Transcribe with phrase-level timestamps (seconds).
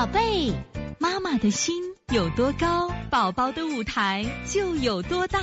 [0.00, 0.50] 宝贝，
[0.98, 1.74] 妈妈的心
[2.10, 5.38] 有多高，宝宝的舞台就有多大。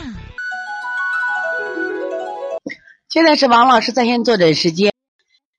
[3.08, 4.92] 现在是王老师在线坐诊时间。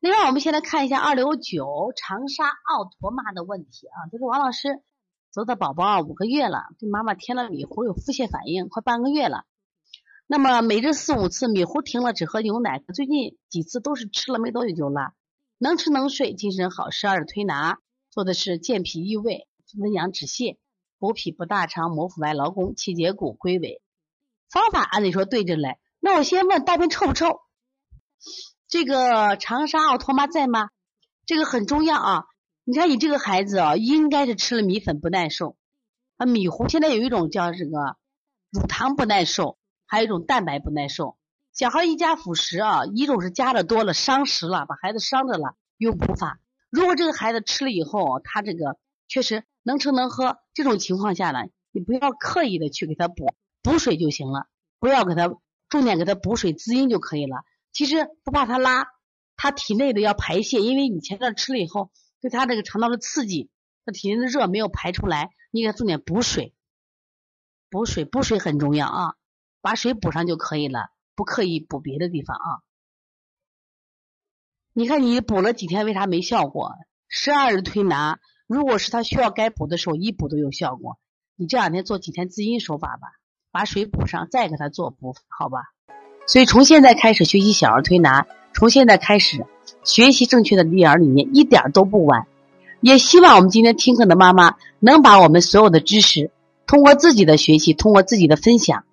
[0.01, 4.83] 另外，我们先来看一下二六九长沙奥驼妈的问题啊，就是王老师
[5.31, 9.45] 泽泽宝宝五个月了，给妈妈添了米糊有腹泻反应，快半个月了。
[10.27, 12.83] 那么每日四五次米糊停了，只喝牛奶。
[12.93, 15.13] 最近几次都是吃了没多久就拉，
[15.57, 16.91] 能吃能睡，精神好。
[16.91, 17.79] 十二推拿
[18.11, 19.47] 做的是健脾益胃、
[19.79, 20.57] 温阳止泻、
[20.99, 23.83] 补脾补大肠、磨腹外劳宫、气结骨、归尾。
[24.51, 25.79] 方法按理说对着来。
[26.01, 27.41] 那我先问大便臭不臭？
[28.69, 30.71] 这个长沙奥托妈在吗？
[31.27, 32.25] 这个很重要啊！
[32.65, 35.57] 你看你这个孩子啊，应该是吃了米粉不耐受
[36.17, 37.97] 啊，米糊现在有一种叫这个
[38.51, 39.59] 乳糖不耐受。
[39.91, 41.17] 还有一种蛋白不耐受，
[41.55, 46.39] 小孩一加辅食啊，一种是加的多了伤食了，把孩子伤着了，用补法。
[46.71, 51.41] 如果这个孩子吃了以后，他这个确实能吃能喝，这种情况下呢，
[51.73, 55.29] 你不要刻意的去给他补补水就行了，不要给他
[55.69, 57.39] 重点给他补水滋阴就可以了。
[57.73, 58.87] 其实不怕他拉，
[59.37, 63.51] 他体内的要排泄，因为你前段吃了以后，对他这个肠道的刺激，
[63.85, 66.55] 他体内的热没有排出来，你给他重点补水，
[67.71, 69.15] 补水补水很重要啊。
[69.61, 72.63] 把水补上就可以了，不刻意补别的地方啊。
[74.79, 76.71] 你看你补了几天，为啥没效果？
[77.09, 80.99] 十二日推拿，如果是他需要该补的时候，一补都有效果。
[81.35, 83.09] 你这两天做几天滋阴手法吧，
[83.51, 85.63] 把水补上，再给他做补，好吧？
[86.29, 89.45] 所以从现在开始学习小儿推拿，从现在开始
[89.83, 92.29] 学习正确的育儿理念，一点都不晚。
[92.81, 96.31] 也希望我们今天听课的妈妈能把我们所有的知识，
[96.69, 98.85] 通过自己的学习，通过自己的分享。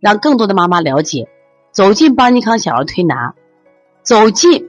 [0.00, 1.28] 让更多的妈妈了解，
[1.70, 3.36] 走进邦尼康小儿推拿，
[4.02, 4.68] 走进